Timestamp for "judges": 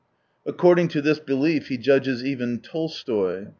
1.77-2.25